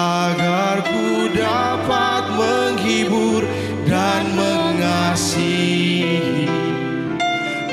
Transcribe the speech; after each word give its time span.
Agar 0.00 0.80
ku 0.80 1.28
dapat 1.28 2.24
menghibur 2.32 3.44
dan 3.84 4.32
mengasihi. 4.32 6.48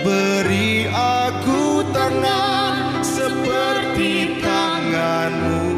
Beri 0.03 0.91
aku 0.91 1.87
tangan 1.95 2.99
seperti 2.99 4.43
tanganmu 4.43 5.71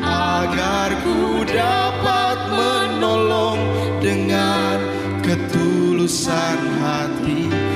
agar 0.00 0.88
ku 1.04 1.44
dapat 1.44 2.38
menolong 2.56 3.60
dengan 4.00 4.80
ketulusan 5.20 6.58
hati 6.80 7.75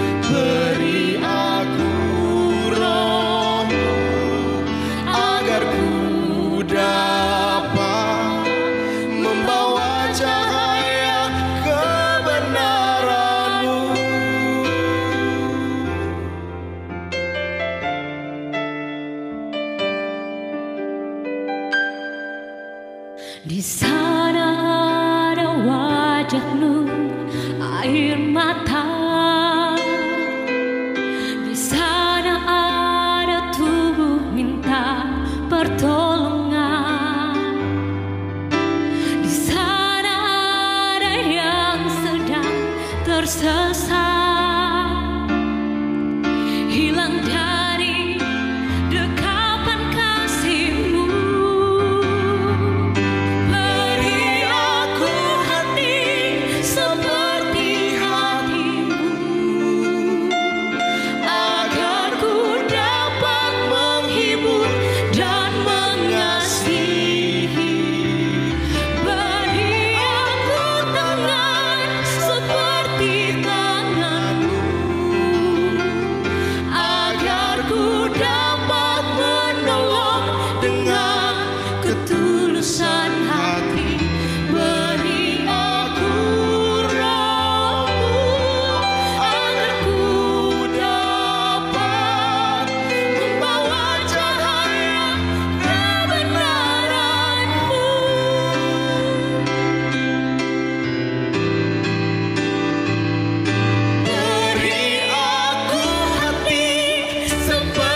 somebody. 107.50 107.90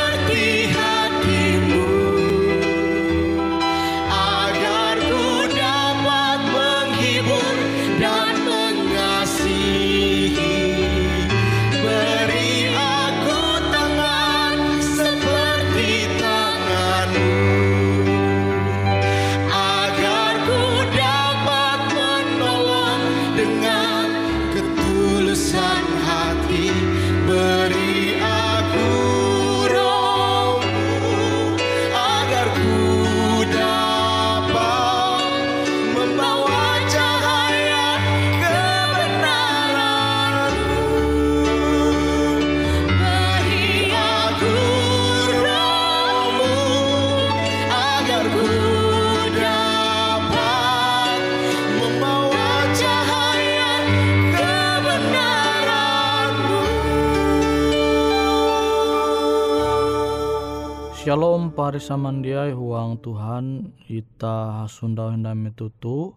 Shalom 61.04 61.52
pari 61.52 61.84
samandiai 61.84 62.56
huang 62.56 62.96
Tuhan 62.96 63.76
ita 63.92 64.64
sunda 64.72 65.12
hendak 65.12 65.36
metutu 65.36 66.16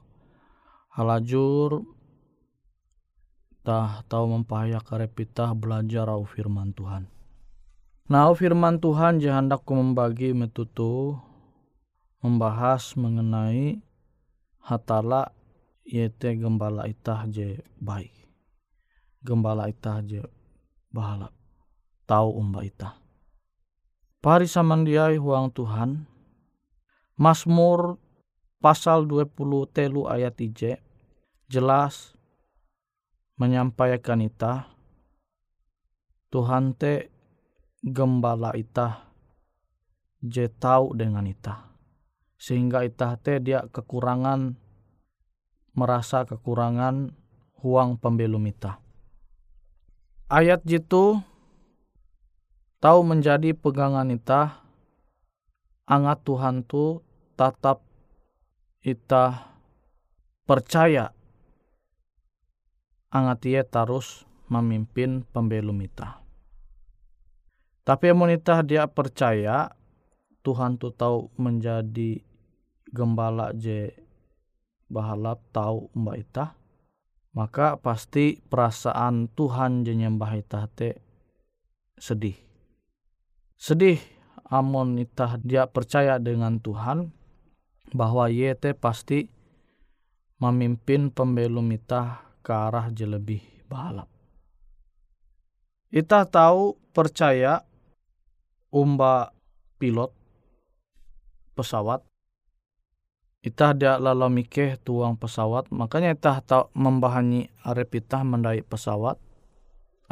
halajur 0.96 1.84
tah 3.68 4.00
tahu 4.08 4.32
mempahaya 4.32 4.80
karepita 4.80 5.52
belajar 5.52 6.08
au 6.08 6.24
firman 6.24 6.72
Tuhan. 6.72 7.04
Nah 8.08 8.32
firman 8.32 8.80
Tuhan 8.80 9.20
jahandaku 9.20 9.76
membagi 9.76 10.32
metutu 10.32 11.20
membahas 12.24 12.96
mengenai 12.96 13.84
hatala 14.64 15.36
yete 15.84 16.32
gembala 16.40 16.88
itah 16.88 17.28
je 17.28 17.60
baik. 17.84 18.16
Gembala 19.20 19.68
itah 19.68 20.00
je 20.00 20.24
bahalap. 20.96 21.36
Tahu 22.08 22.40
umba 22.40 22.64
itah. 22.64 23.07
Pari 24.18 24.50
samandiai 24.50 25.22
huang 25.22 25.54
Tuhan. 25.54 26.10
Mazmur 27.18 27.98
pasal 28.58 29.06
20 29.06 29.34
telu 29.70 30.10
ayat 30.10 30.38
ije 30.42 30.82
jelas 31.50 32.18
menyampaikan 33.38 34.22
ita 34.22 34.70
Tuhan 36.34 36.74
te 36.74 37.14
gembala 37.86 38.58
ita 38.58 39.08
je 40.26 40.50
tahu 40.50 40.98
dengan 40.98 41.30
ita 41.30 41.70
sehingga 42.42 42.82
ita 42.82 43.14
te 43.22 43.38
dia 43.38 43.66
kekurangan 43.70 44.58
merasa 45.78 46.26
kekurangan 46.26 47.14
huang 47.62 48.02
pembelum 48.02 48.44
ita 48.50 48.82
ayat 50.34 50.66
jitu 50.66 51.22
tahu 52.78 53.00
menjadi 53.02 53.58
pegangan 53.58 54.14
ita 54.14 54.62
angat 55.90 56.20
Tuhan 56.22 56.62
tu 56.68 57.02
tatap 57.34 57.82
ita 58.86 59.50
percaya 60.46 61.12
angat 63.10 63.40
ia 63.50 63.64
terus 63.66 64.28
memimpin 64.48 65.26
pembelum 65.34 65.80
ita. 65.84 66.22
Tapi 67.88 68.12
amun 68.12 68.36
ita 68.36 68.62
dia 68.64 68.84
percaya 68.88 69.72
Tuhan 70.44 70.76
tu 70.80 70.92
tahu 70.92 71.32
menjadi 71.40 72.20
gembala 72.92 73.52
je 73.56 73.92
bahalap 74.88 75.44
tahu 75.52 75.92
mbak 75.92 76.18
ita 76.24 76.46
maka 77.36 77.76
pasti 77.78 78.40
perasaan 78.40 79.28
Tuhan 79.36 79.84
je 79.84 79.94
nyembah 79.94 80.32
ita 80.40 80.68
te 80.72 80.96
sedih. 82.00 82.47
Sedih 83.58 84.00
amun 84.48 85.02
ita 85.02 85.36
dia 85.42 85.68
percaya 85.68 86.22
dengan 86.22 86.62
Tuhan 86.62 87.10
bahwa 87.92 88.30
ye 88.30 88.54
te 88.54 88.72
pasti 88.78 89.28
memimpin 90.38 91.10
pembelum 91.10 91.68
ita 91.74 92.22
ke 92.46 92.54
arah 92.54 92.88
je 92.94 93.10
lebih 93.10 93.42
balap. 93.66 94.08
Ita 95.90 96.30
tahu 96.30 96.78
percaya 96.94 97.66
umba 98.70 99.34
pilot 99.82 100.14
pesawat 101.58 102.08
Ita 103.48 103.72
dia 103.72 103.96
lalu 103.96 104.44
mikir 104.44 104.76
tuang 104.84 105.16
pesawat, 105.16 105.72
makanya 105.72 106.12
ita 106.12 106.44
tahu 106.44 106.68
membahani 106.76 107.48
arep 107.64 108.04
ita 108.04 108.20
mendai 108.20 108.60
pesawat. 108.60 109.16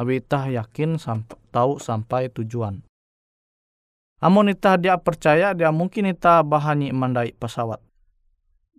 Tapi 0.00 0.24
ita 0.24 0.48
yakin 0.48 0.96
sampai, 0.96 1.36
tahu 1.52 1.76
sampai 1.76 2.32
tujuan. 2.32 2.80
Amun 4.16 4.48
ita 4.48 4.80
dia 4.80 4.96
percaya 4.96 5.52
dia 5.52 5.68
mungkin 5.68 6.08
ita 6.08 6.40
bahani 6.40 6.88
mendai 6.88 7.36
pesawat. 7.36 7.84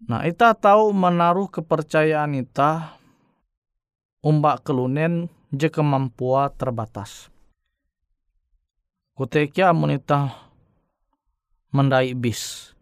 Nah 0.09 0.25
ita 0.25 0.57
tahu 0.57 0.89
menaruh 0.93 1.45
kepercayaan 1.49 2.37
ita 2.41 2.97
umbak 4.25 4.65
kelunen 4.65 5.29
je 5.53 5.69
kemampuan 5.69 6.49
terbatas. 6.57 7.29
Kutekia 9.13 9.73
amun 9.73 9.97
ita 9.97 10.33
mendai 11.69 12.17
bis. 12.17 12.73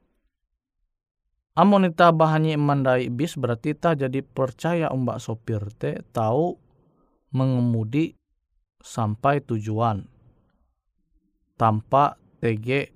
Amun 1.56 1.88
ita 1.88 2.12
bahani 2.12 2.56
mendai 2.56 3.08
bis 3.12 3.36
berarti 3.36 3.76
ita 3.76 3.96
jadi 3.96 4.24
percaya 4.24 4.92
umbak 4.92 5.20
sopir 5.24 5.64
te 5.76 6.04
tahu 6.12 6.56
mengemudi 7.36 8.16
sampai 8.84 9.40
tujuan 9.44 10.04
tanpa 11.56 12.20
TG 12.46 12.94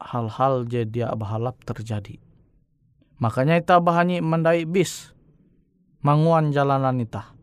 hal-hal 0.00 0.64
jadi 0.64 1.12
bahalap 1.12 1.60
terjadi. 1.68 2.16
Makanya 3.20 3.60
ita 3.60 3.76
bahani 3.84 4.24
mendai 4.24 4.64
bis 4.64 5.12
manguan 6.00 6.56
jalanan 6.56 7.04
ita. 7.04 7.36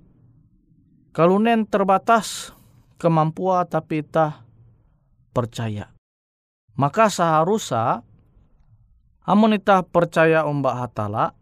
Kalunen 1.13 1.69
terbatas 1.69 2.49
kemampuan 2.97 3.69
tapi 3.69 4.01
ita 4.01 4.41
percaya. 5.31 5.93
Maka 6.73 7.13
seharusnya 7.13 8.01
amun 9.21 9.53
ita 9.53 9.85
percaya 9.85 10.49
umbak 10.49 10.81
hatala 10.81 11.37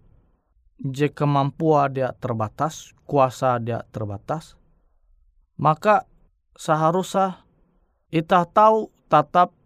je 0.78 1.10
kemampuan 1.10 1.96
dia 1.96 2.14
terbatas, 2.14 2.94
kuasa 3.10 3.58
dia 3.58 3.82
terbatas, 3.90 4.60
maka 5.58 6.06
seharusnya 6.54 7.42
ita 8.14 8.46
tahu 8.46 8.94
tetap 9.10 9.57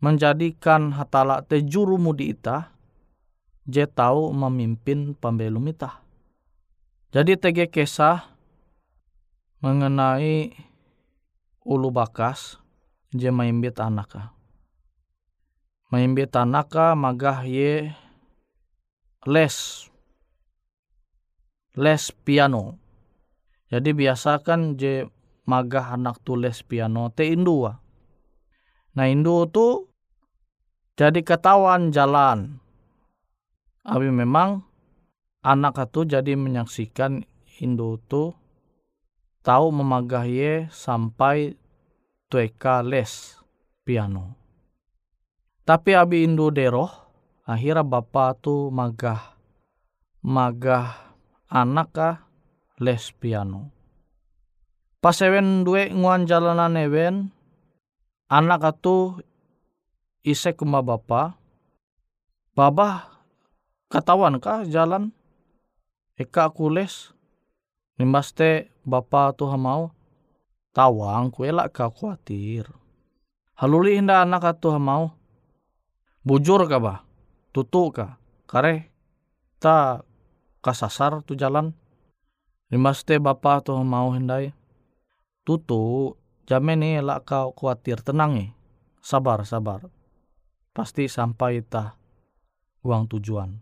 menjadikan 0.00 0.96
hatala 0.96 1.44
te 1.44 1.60
juru 1.60 2.00
mudi 2.00 2.32
ita 2.32 2.72
je 3.68 3.84
tahu 3.84 4.32
memimpin 4.32 5.12
pembelum 5.12 5.68
ita. 5.68 6.00
Jadi 7.12 7.36
TG 7.36 7.68
kisah 7.68 8.32
mengenai 9.60 10.56
ulu 11.68 11.92
bakas 11.92 12.56
je 13.12 13.28
maimbit 13.28 13.76
anaka. 13.76 14.32
Maimbit 15.92 16.32
anaka 16.32 16.96
magah 16.96 17.44
ye 17.44 17.92
les 19.28 19.56
les 21.76 22.02
piano. 22.24 22.80
Jadi 23.70 23.90
biasakan 23.94 24.80
je 24.80 25.06
magah 25.44 25.94
anak 25.98 26.22
tu 26.24 26.38
les 26.40 26.56
piano 26.64 27.12
te 27.12 27.28
indua. 27.28 27.78
Nah 28.94 29.06
indu 29.06 29.46
tu 29.50 29.89
jadi 31.00 31.24
ketahuan 31.24 31.88
jalan. 31.96 32.60
Abi 33.88 34.12
memang 34.12 34.60
anak 35.40 35.88
itu 35.88 36.04
jadi 36.04 36.36
menyaksikan 36.36 37.24
indu 37.56 37.96
tu 38.04 38.36
tahu 39.40 39.72
memagah 39.72 40.28
ye 40.28 40.68
sampai 40.68 41.56
tueka 42.28 42.84
les 42.84 43.40
piano. 43.80 44.36
Tapi 45.64 45.96
abi 45.96 46.28
indu 46.28 46.52
deroh, 46.52 46.92
akhirnya 47.48 47.80
bapak 47.80 48.44
tu 48.44 48.68
magah 48.68 49.40
magah 50.20 51.16
anak 51.48 52.20
les 52.76 53.08
piano. 53.16 53.72
Pas 55.00 55.16
ewen 55.24 55.64
dua 55.64 55.88
nguan 55.88 56.28
jalanan 56.28 56.76
ewen, 56.76 57.32
anak 58.28 58.76
atu 58.76 59.24
ise 60.26 60.52
kuma 60.52 60.80
bapa, 60.84 61.36
baba 62.56 63.08
katawan 63.88 64.40
kah 64.40 64.64
jalan? 64.68 65.12
Eka 66.20 66.52
aku 66.52 66.68
les, 66.68 67.16
Nimbas 68.00 68.32
te 68.32 68.72
bapa 68.80 69.28
tu 69.36 69.44
hamau 69.44 69.92
tawang 70.72 71.28
ku 71.28 71.44
elak 71.44 71.76
ka 71.76 71.92
khawatir. 71.92 72.64
Haluli 73.60 74.00
inda 74.00 74.24
anak 74.24 74.56
tu 74.56 74.72
hamau 74.72 75.12
bujur 76.24 76.64
ka 76.64 76.80
ba 76.80 77.04
tutu 77.52 77.92
ka 77.92 78.16
kare 78.48 78.88
ta 79.60 80.00
kasasar 80.64 81.20
tu 81.28 81.36
jalan. 81.36 81.76
Nimbas 82.72 83.04
te 83.04 83.20
bapa 83.20 83.60
tu 83.60 83.76
hamau 83.76 84.16
hindai 84.16 84.56
tutu 85.44 86.16
jamen 86.48 86.80
ni 86.80 86.96
elak 86.96 87.28
ka 87.28 87.52
khawatir 87.52 88.00
tenang. 88.00 88.56
Sabar 89.04 89.44
sabar. 89.44 89.92
Pasti 90.80 91.12
sampai 91.12 91.60
ta 91.60 91.92
uang 92.88 93.04
tujuan. 93.12 93.52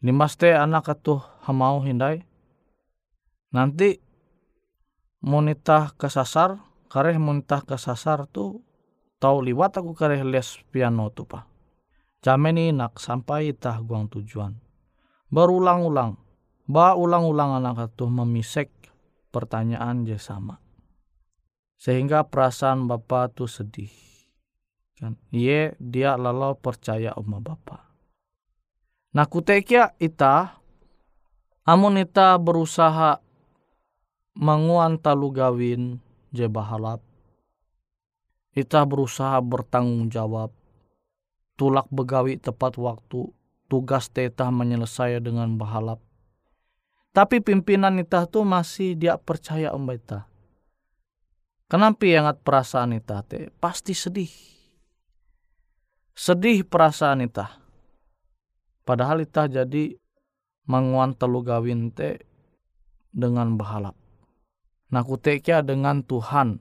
Nimbas 0.00 0.40
te 0.40 0.56
anak 0.56 0.88
atuh 0.88 1.20
hamau 1.44 1.84
hindai. 1.84 2.24
Nanti 3.52 4.00
monita 5.20 5.92
kesasar 6.00 6.64
kareh 6.88 7.20
monita 7.20 7.60
kesasar 7.60 8.24
tu 8.32 8.64
tau 9.20 9.44
liwat 9.44 9.76
aku 9.76 9.92
kareh 9.92 10.24
les 10.24 10.48
piano 10.72 11.12
tu 11.12 11.28
pa 11.28 11.44
jamin 12.24 12.72
nak 12.72 12.96
sampai 12.96 13.52
tah 13.52 13.84
guang 13.84 14.08
tujuan. 14.08 14.56
Berulang-ulang 15.28 16.16
ba 16.72 16.96
ulang-ulang 16.96 17.60
anak 17.60 17.92
itu 17.92 18.08
memisek 18.08 18.72
pertanyaan 19.28 20.08
je 20.08 20.16
sama. 20.16 20.56
Sehingga 21.76 22.24
perasaan 22.24 22.88
bapak 22.88 23.36
tu 23.36 23.44
sedih 23.44 24.09
Kan, 25.00 25.16
Ye 25.32 25.72
dia 25.80 26.20
lalau 26.20 26.52
percaya 26.60 27.16
oma 27.16 27.40
bapa. 27.40 27.88
Nah 29.16 29.24
kutekia 29.24 29.96
ita, 29.96 30.60
amun 31.64 31.98
ita 31.98 32.36
berusaha 32.36 33.18
menguan 34.36 35.00
talu 35.00 35.32
gawin 35.32 35.98
je 36.36 36.44
bahalap. 36.46 37.00
Ita 38.52 38.84
berusaha 38.84 39.40
bertanggung 39.40 40.12
jawab, 40.12 40.52
tulak 41.56 41.88
begawi 41.88 42.36
tepat 42.36 42.76
waktu, 42.76 43.32
tugas 43.72 44.12
teta 44.12 44.52
menyelesaikan 44.52 45.24
dengan 45.24 45.48
bahalap. 45.56 46.02
Tapi 47.10 47.42
pimpinan 47.42 47.98
ita 47.98 48.28
tuh 48.28 48.46
masih 48.46 48.94
dia 48.94 49.18
percaya 49.18 49.74
om 49.74 49.88
ita. 49.90 50.30
Kenapa 51.70 52.02
yangat 52.06 52.42
perasaan 52.42 52.94
ita 52.94 53.22
te? 53.22 53.50
Pasti 53.58 53.94
sedih. 53.94 54.59
Sedih 56.20 56.68
perasaan 56.68 57.24
ita. 57.24 57.48
Padahal 58.84 59.24
ita 59.24 59.48
jadi 59.48 59.96
menguan 60.68 61.16
telu 61.16 61.40
gawin 61.40 61.88
te 61.88 62.20
dengan 63.08 63.56
bahalap. 63.56 63.96
Nah 64.92 65.00
kutekia 65.00 65.64
dengan 65.64 66.04
Tuhan. 66.04 66.60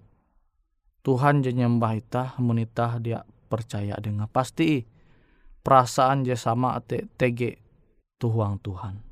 Tuhan 1.03 1.43
je 1.43 1.51
nyembah 1.51 1.91
ita, 1.91 2.39
menita 2.39 3.03
dia 3.03 3.27
percaya 3.51 3.99
dengan 3.99 4.31
pasti 4.31 4.79
perasaan 5.59 6.23
je 6.23 6.39
sama 6.39 6.79
te 6.79 7.11
tege 7.19 7.59
tuhuang 8.15 8.63
Tuhan. 8.63 9.08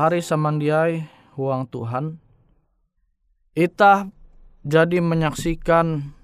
Pahari 0.00 0.24
samandiai 0.24 1.04
huang 1.36 1.68
Tuhan. 1.68 2.16
Itah 3.52 4.08
jadi 4.64 4.96
menyaksikan 4.96 6.16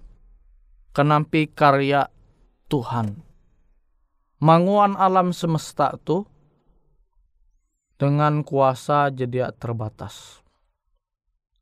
kenampi 0.96 1.44
karya 1.44 2.08
Tuhan. 2.72 3.20
Manguan 4.40 4.96
alam 4.96 5.36
semesta 5.36 5.92
tu 6.00 6.24
dengan 8.00 8.40
kuasa 8.48 9.12
jadi 9.12 9.52
terbatas. 9.52 10.40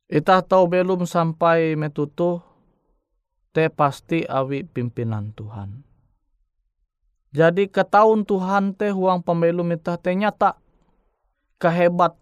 Itah 0.07 0.47
tahu 0.47 0.71
belum 0.71 1.11
sampai 1.11 1.75
metutu 1.75 2.39
te 3.51 3.67
pasti 3.75 4.23
awi 4.23 4.63
pimpinan 4.63 5.35
Tuhan. 5.35 5.83
Jadi 7.35 7.67
ketahuan 7.67 8.23
Tuhan 8.23 8.79
teh 8.79 8.95
huang 8.95 9.19
pembelum 9.27 9.67
itah 9.75 9.99
teh 9.99 10.15
nyata 10.15 10.63
kehebat 11.65 12.13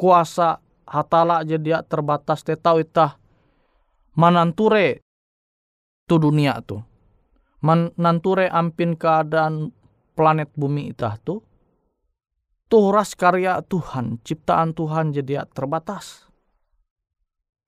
kuasa 0.00 0.64
hatala 0.88 1.44
jadi 1.44 1.84
terbatas 1.84 2.40
teh 2.40 2.56
tahu 2.56 2.80
itah 2.80 3.20
mananture 4.16 5.04
tu 6.08 6.16
dunia 6.16 6.60
tu. 6.64 6.80
Mananture 7.64 8.48
ampin 8.52 8.96
keadaan 8.96 9.72
planet 10.16 10.52
bumi 10.56 10.92
itah 10.92 11.20
tu. 11.20 11.44
Ras 12.74 13.14
karya 13.14 13.62
Tuhan, 13.62 14.18
ciptaan 14.26 14.74
Tuhan 14.74 15.14
jadi 15.14 15.46
terbatas. 15.54 16.26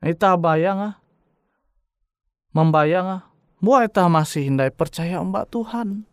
Itah 0.03 0.35
bayang 0.35 0.83
ah. 0.83 0.95
Membayang 2.51 3.07
ah. 3.07 3.23
Buah 3.63 3.87
itah 3.87 4.11
masih 4.11 4.51
hindai 4.51 4.75
percaya 4.75 5.23
mbak 5.23 5.55
Tuhan. 5.55 6.11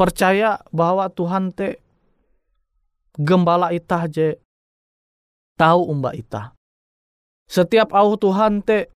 Percaya 0.00 0.64
bahwa 0.72 1.12
Tuhan 1.12 1.52
te 1.52 1.84
gembala 3.16 3.72
itah 3.72 4.04
je 4.08 4.36
tahu 5.56 5.88
umba 5.88 6.12
itah. 6.12 6.52
Setiap 7.48 7.94
au 7.96 8.14
Tuhan 8.20 8.60
te 8.60 8.92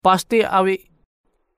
pasti 0.00 0.46
awi 0.46 0.78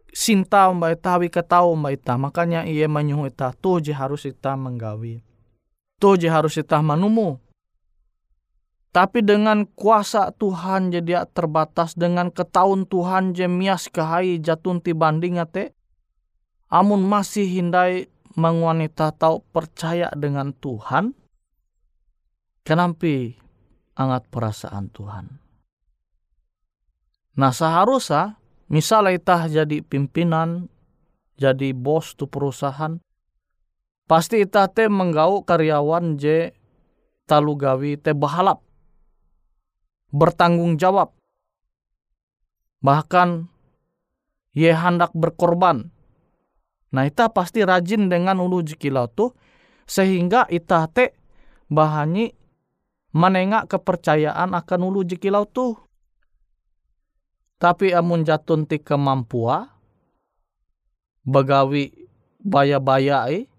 sinta 0.09 0.73
umba 0.73 0.95
itah 0.95 1.21
awi 1.21 1.29
ketau 1.29 1.77
umba 1.77 1.93
itah. 1.93 2.17
Makanya 2.17 2.65
ia 2.65 2.89
menyuhu 2.89 3.29
itah 3.29 3.53
tuh 3.53 3.85
je 3.85 3.93
harus 3.93 4.25
itah 4.25 4.57
menggawi. 4.57 5.21
Tuh 6.01 6.17
je 6.17 6.31
harus 6.31 6.57
itah 6.57 6.81
manumu. 6.81 7.37
Tapi 8.89 9.21
dengan 9.21 9.69
kuasa 9.69 10.33
Tuhan 10.33 10.89
jadi 10.89 11.29
terbatas 11.31 11.93
dengan 11.93 12.33
ketahuan 12.33 12.89
Tuhan 12.89 13.37
je 13.37 13.45
mias 13.45 13.87
kahai 13.93 14.41
jatun 14.41 14.81
ti 14.81 14.97
banding 14.97 15.37
ate. 15.37 15.77
Amun 16.73 17.05
masih 17.05 17.45
hindai 17.45 18.09
menguanita 18.33 19.13
tahu 19.13 19.45
percaya 19.53 20.09
dengan 20.17 20.57
Tuhan. 20.57 21.13
Kenapa 22.69 23.33
angat 23.97 24.29
perasaan 24.29 24.93
Tuhan? 24.93 25.41
Nah 27.41 27.49
seharusnya 27.49 28.37
misalnya 28.69 29.17
itah 29.17 29.49
jadi 29.49 29.81
pimpinan, 29.81 30.69
jadi 31.41 31.73
bos 31.73 32.13
tu 32.13 32.29
perusahaan, 32.29 33.01
pasti 34.05 34.45
itah 34.45 34.69
te 34.69 34.85
menggau 34.85 35.49
karyawan 35.49 36.21
je 36.21 36.53
talu 37.25 37.57
gawi 37.57 37.97
te 37.97 38.13
bahalap, 38.13 38.61
bertanggung 40.13 40.77
jawab, 40.77 41.17
bahkan 42.85 43.49
ye 44.53 44.77
hendak 44.77 45.17
berkorban. 45.17 45.89
Nah 46.93 47.09
itah 47.09 47.33
pasti 47.33 47.65
rajin 47.65 48.13
dengan 48.13 48.37
ulu 48.45 48.61
jikilau 48.61 49.09
tu 49.09 49.33
sehingga 49.89 50.45
itah 50.53 50.85
te 50.93 51.17
bahani 51.73 52.38
menengak 53.19 53.67
kepercayaan 53.67 54.55
akan 54.55 54.81
ulu 54.87 55.03
jikilau 55.03 55.43
tu. 55.51 55.75
Tapi 57.59 57.91
amun 57.91 58.23
jatun 58.23 58.63
ti 58.71 58.79
kemampua 58.79 59.67
bagawi 61.27 62.07
baya-baya 62.39 63.27
eh, 63.35 63.51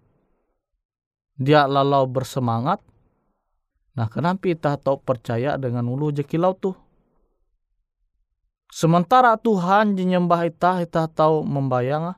dia 1.35 1.67
lalau 1.67 2.07
bersemangat. 2.07 2.79
Nah 3.99 4.07
kenapa 4.07 4.47
kita 4.47 4.79
tahu 4.79 5.03
percaya 5.03 5.59
dengan 5.59 5.83
ulu 5.91 6.15
jekilau 6.15 6.55
tu? 6.55 6.71
Sementara 8.71 9.35
Tuhan 9.35 9.97
menyembah 9.97 10.45
kita, 10.47 10.71
kita 10.85 11.03
tahu 11.11 11.43
membayang. 11.43 12.15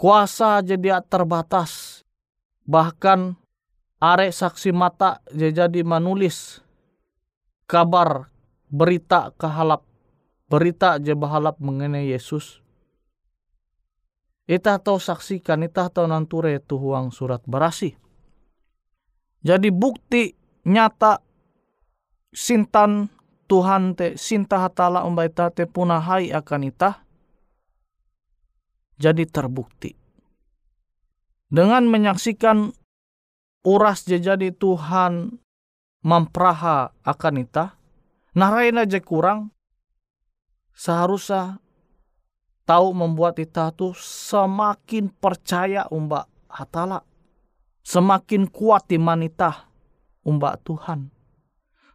Kuasa 0.00 0.64
jadi 0.64 1.04
terbatas. 1.04 2.02
Bahkan 2.64 3.36
are 4.00 4.32
saksi 4.32 4.72
mata 4.72 5.20
jadi 5.30 5.84
menulis 5.84 6.64
kabar 7.68 8.32
berita 8.72 9.30
kehalap 9.36 9.84
berita 10.50 10.98
je 10.98 11.14
bahalap 11.14 11.62
mengenai 11.62 12.10
Yesus. 12.10 12.58
Ita 14.50 14.82
tahu 14.82 14.98
saksikan, 14.98 15.62
ita 15.62 15.86
tahu 15.86 16.10
nanture 16.10 16.58
tuhuang 16.58 17.14
surat 17.14 17.38
berasi. 17.46 17.94
Jadi 19.46 19.70
bukti 19.70 20.34
nyata 20.66 21.22
sintan 22.34 23.06
Tuhan 23.46 23.94
te 23.94 24.18
sinta 24.18 24.58
hatala 24.58 25.06
umbaita 25.06 25.54
te 25.54 25.70
punahai 25.70 26.34
akan 26.34 26.66
ita 26.66 27.06
jadi 28.98 29.22
terbukti. 29.30 29.94
Dengan 31.50 31.86
menyaksikan 31.86 32.74
uras 33.64 34.04
jadi 34.04 34.52
Tuhan 34.52 35.36
mempraha 36.00 36.96
akan 37.04 37.44
ita, 37.44 37.76
narain 38.32 38.76
aja 38.80 39.00
kurang, 39.04 39.52
seharusnya 40.72 41.60
tahu 42.64 42.96
membuat 42.96 43.36
kita 43.36 43.74
tuh 43.76 43.92
semakin 43.98 45.12
percaya 45.12 45.84
umba 45.92 46.24
hatala. 46.48 47.04
Semakin 47.80 48.44
kuat 48.46 48.86
iman 48.92 49.24
kita 49.24 49.66
umba 50.22 50.56
Tuhan. 50.60 51.08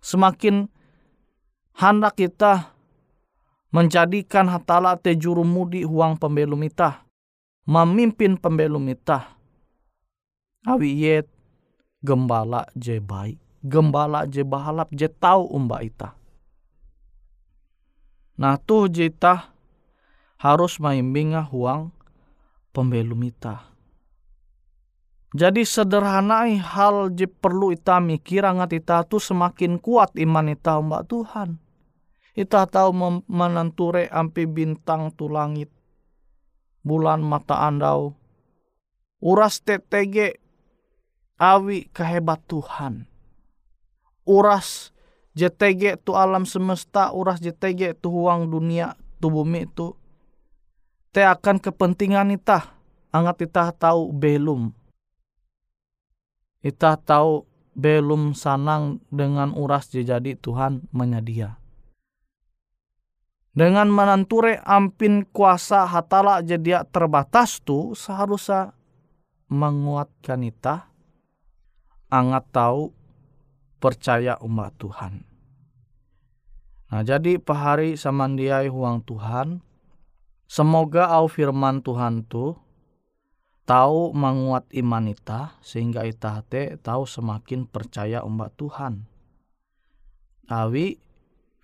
Semakin 0.01 0.65
hendak 1.78 2.17
kita 2.17 2.73
menjadikan 3.69 4.49
hatala 4.49 4.97
te 4.97 5.13
mudi 5.45 5.86
huang 5.86 6.17
pembelum 6.17 6.65
kita. 6.65 7.06
Memimpin 7.65 8.38
pembelum 8.38 8.86
kita. 8.93 9.34
Awi 10.65 10.89
yet 10.97 11.34
gembala 12.05 12.69
je 12.77 13.01
baik. 13.01 13.41
Gembala 13.65 14.29
je 14.29 14.45
bahalap 14.45 14.93
je 14.93 15.09
tahu 15.09 15.49
umba 15.49 15.81
ita. 15.81 16.13
Nah 18.37 18.61
tuh 18.61 18.85
jita 18.85 19.49
harus 20.37 20.77
maimbinga 20.77 21.49
huang 21.49 21.89
pembelum 22.69 23.25
ita. 23.25 23.73
Jadi 25.35 25.67
sederhanai 25.67 26.61
hal 26.61 27.11
je 27.11 27.27
perlu 27.27 27.73
ita 27.73 27.99
mikir 27.99 28.45
angat 28.45 28.71
ita 28.77 29.03
tu 29.03 29.19
semakin 29.19 29.81
kuat 29.81 30.13
iman 30.15 30.53
ita 30.53 30.77
mbak 30.79 31.09
Tuhan. 31.11 31.59
Ita 32.35 32.67
tahu 32.67 33.23
menenture 33.31 34.11
ampi 34.11 34.45
bintang 34.45 35.11
tu 35.15 35.31
langit. 35.31 35.71
Bulan 36.85 37.23
mata 37.23 37.65
andau. 37.65 38.15
Uras 39.23 39.63
TTG 39.63 40.44
awi 41.39 41.91
kehebat 41.91 42.43
Tuhan. 42.47 43.07
Uras 44.25 44.95
JTG 45.35 45.99
tu 46.01 46.15
alam 46.15 46.47
semesta, 46.47 47.11
uras 47.11 47.43
JTG 47.43 47.99
tu 47.99 48.09
huang 48.09 48.47
dunia, 48.47 48.95
tu 49.19 49.27
bumi 49.27 49.67
itu. 49.67 49.93
Te 51.11 51.23
akan 51.27 51.59
kepentingan 51.59 52.31
ita, 52.31 52.71
angat 53.11 53.43
ita 53.43 53.71
tahu 53.75 54.15
belum. 54.15 54.71
Ita 56.63 56.97
tahu 56.97 57.45
belum 57.75 58.31
sanang 58.33 59.03
dengan 59.11 59.51
uras 59.53 59.91
jadi 59.91 60.39
Tuhan 60.39 60.87
menyedia. 60.95 61.59
Dengan 63.55 63.87
menanture 63.87 64.59
ampin 64.67 65.23
kuasa 65.31 65.87
hatala 65.87 66.43
jadi 66.43 66.83
terbatas 66.91 67.63
tu 67.63 67.95
seharusnya 67.95 68.75
menguatkan 69.47 70.43
ita 70.43 70.94
angat 72.09 72.45
tahu 72.53 72.93
percaya 73.81 74.37
umat 74.41 74.73
Tuhan. 74.81 75.25
Nah 76.89 77.01
jadi 77.01 77.41
pahari 77.41 77.97
samandiai 77.97 78.69
huang 78.69 79.01
Tuhan, 79.03 79.61
semoga 80.45 81.09
au 81.11 81.25
firman 81.25 81.81
Tuhan 81.81 82.25
tu 82.29 82.53
tahu 83.65 84.13
menguat 84.13 84.69
iman 84.77 85.09
ita 85.09 85.57
sehingga 85.65 86.05
ita 86.05 86.45
te 86.45 86.77
tahu 86.77 87.09
semakin 87.09 87.65
percaya 87.65 88.21
umat 88.21 88.53
Tuhan. 88.53 89.09
Awi 90.45 91.01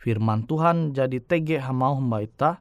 firman 0.02 0.50
Tuhan 0.50 0.98
jadi 0.98 1.22
tege 1.22 1.62
hamau 1.62 2.02
hamba 2.02 2.26
ita 2.26 2.52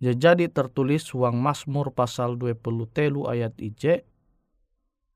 jadi 0.00 0.48
tertulis 0.48 1.04
uang 1.12 1.36
Mazmur 1.36 1.92
pasal 1.92 2.40
20 2.40 2.56
telu 2.88 3.28
ayat 3.28 3.52
IJ 3.60 4.04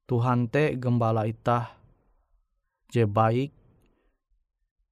Tuhan 0.05 0.53
te 0.53 0.77
gembala 0.77 1.25
ita 1.25 1.77
je 2.93 3.09
baik 3.09 3.65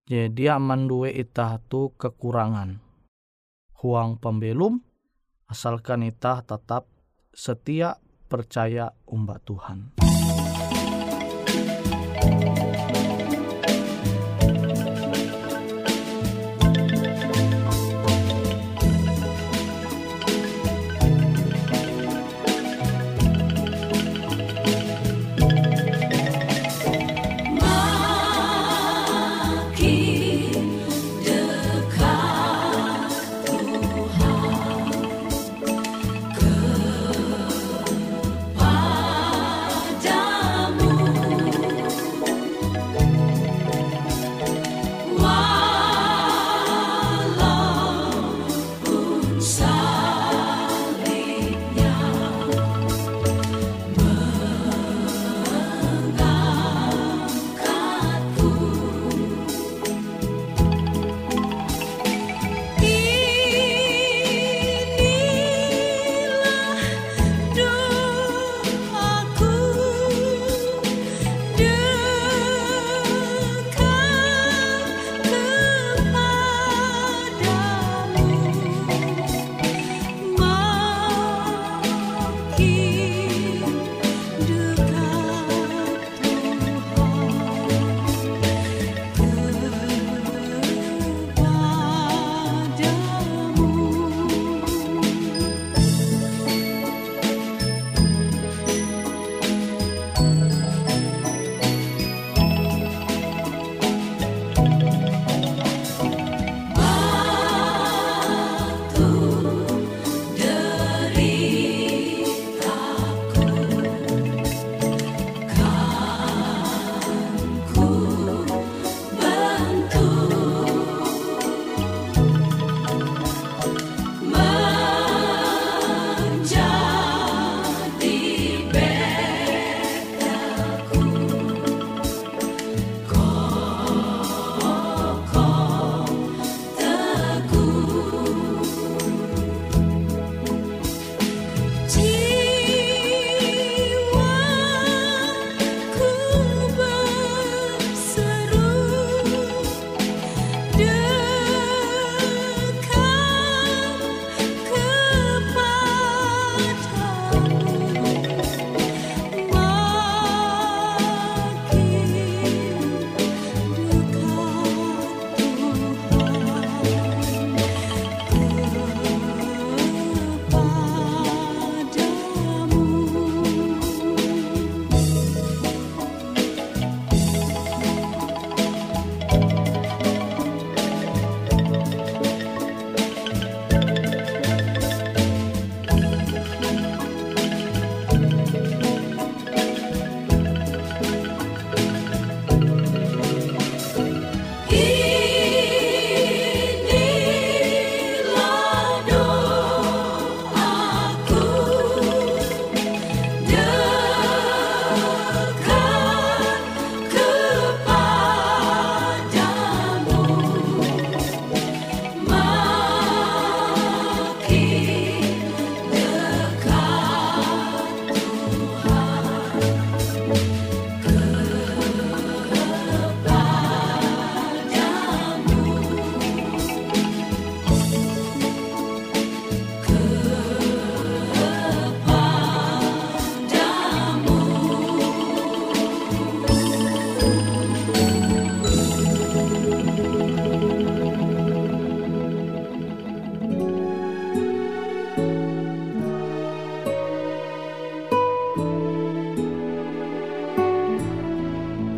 Je 0.03 0.27
dia 0.27 0.59
mandue 0.59 1.14
itah 1.14 1.62
tu 1.70 1.94
kekurangan. 1.94 2.83
Huang 3.81 4.18
pembelum 4.18 4.83
asalkan 5.46 6.03
itah 6.03 6.42
tetap 6.42 6.90
setia 7.31 7.96
percaya 8.27 8.90
umba 9.07 9.38
Tuhan. 9.40 10.12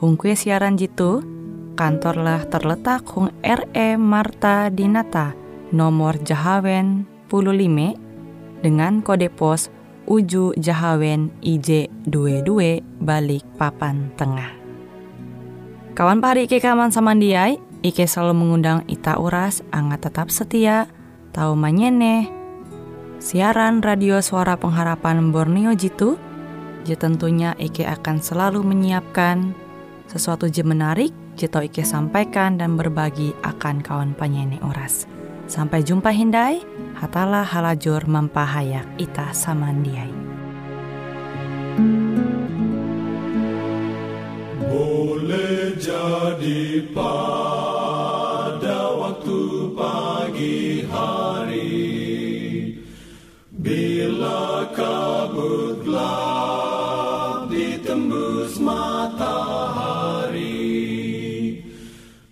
Hung 0.00 0.16
kue 0.16 0.32
siaran 0.32 0.80
jitu, 0.80 1.20
kantorlah 1.76 2.48
terletak 2.48 3.04
Hung 3.12 3.28
RE 3.44 4.00
Marta 4.00 4.72
Dinata, 4.72 5.36
nomor 5.76 6.16
Jahawen 6.24 7.04
15 7.28 8.64
dengan 8.64 9.04
kode 9.04 9.28
pos 9.28 9.68
Uju 10.08 10.56
Jahawen 10.56 11.28
IJ22 11.44 12.80
balik 12.96 13.44
papan 13.60 14.08
tengah. 14.16 14.48
Kawan 15.92 16.24
pari 16.24 16.48
ke 16.48 16.64
kaman 16.64 16.88
samandiai, 16.88 17.60
Ike 17.84 18.08
selalu 18.08 18.40
mengundang 18.40 18.88
Ita 18.88 19.20
Uras, 19.20 19.60
angga 19.68 20.00
tetap 20.00 20.32
setia, 20.32 20.88
tahu 21.36 21.52
manyene. 21.52 22.32
Siaran 23.20 23.84
radio 23.84 24.24
suara 24.24 24.56
pengharapan 24.56 25.28
Borneo 25.28 25.76
Jitu, 25.76 26.16
je 26.88 26.96
tentunya 26.96 27.52
Ike 27.60 27.84
akan 27.84 28.16
selalu 28.24 28.64
menyiapkan 28.64 29.59
sesuatu 30.10 30.50
je 30.50 30.66
menarik, 30.66 31.14
tau 31.38 31.62
Ike 31.62 31.86
sampaikan 31.86 32.58
dan 32.58 32.74
berbagi 32.74 33.30
akan 33.46 33.78
kawan 33.80 34.12
penyanyi 34.18 34.58
Uras. 34.60 35.06
Sampai 35.46 35.86
jumpa 35.86 36.10
Hindai, 36.10 36.60
hatalah 36.98 37.46
halajur 37.46 38.02
mempahayak 38.10 38.84
Ita 38.98 39.30
samandiai. 39.30 40.10
Boleh 44.66 45.78
jadi 45.78 46.86
pada 46.90 47.74
waktu 48.94 49.40
pagi 49.74 50.86
hari 50.86 51.78
Bila 53.50 54.70
kabut 54.74 55.82
gelap 55.86 56.69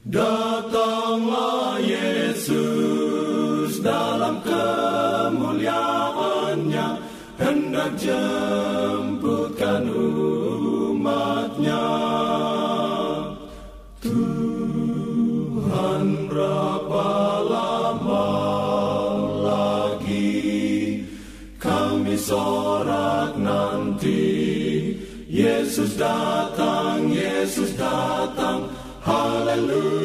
Datanglah 0.09 1.77
Yesus 1.85 3.77
dalam 3.85 4.41
kemuliaannya 4.41 6.89
Hendak 7.37 7.93
jemputkan 8.01 9.85
umatnya. 9.85 11.85
Tuhan 14.01 16.05
berapa 16.33 17.09
lama 17.45 18.33
lagi 19.45 21.05
kami 21.61 22.17
sorak 22.17 23.37
nanti. 23.37 24.25
Yesus 25.29 26.01
datang, 26.01 27.13
Yesus 27.13 27.77
datang. 27.77 28.73
Haleluya, 29.09 29.98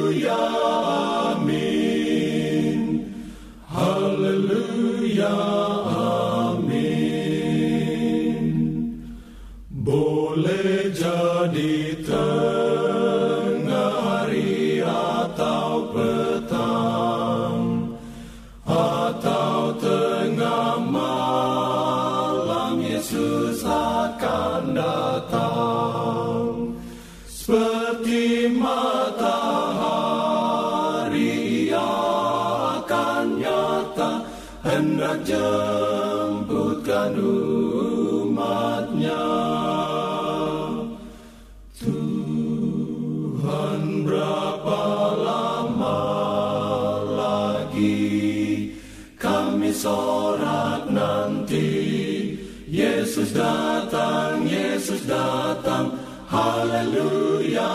Haleluya, 56.83 57.71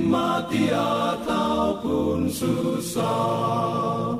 mati 0.00 0.72
ataupun 0.72 2.32
susah 2.32 4.16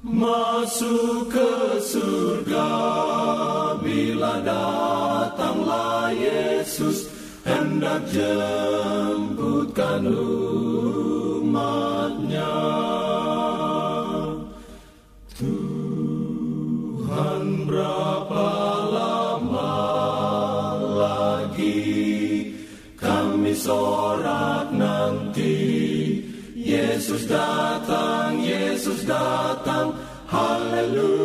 Masuk 0.00 1.28
ke 1.28 1.76
surga 1.76 2.72
bila 3.84 4.40
datanglah 4.40 6.08
Yesus 6.16 7.12
Hendak 7.44 8.08
jemputkan 8.08 10.08
umatnya. 11.44 12.56
Tuhan 15.36 16.08
berapa 17.68 18.48
lama 18.88 19.76
lagi 20.80 21.76
kami 22.96 23.52
sorak 23.52 24.72
nanti? 24.72 25.60
Yesus 26.56 27.24
datang, 27.24 28.19
datang, 29.10 29.90
haleluya 30.30 31.19